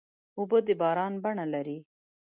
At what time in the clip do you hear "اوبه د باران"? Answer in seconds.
0.39-1.13